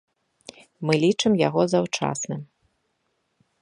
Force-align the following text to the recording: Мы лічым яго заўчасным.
Мы 0.89 0.93
лічым 1.03 1.33
яго 1.47 1.61
заўчасным. 1.75 2.41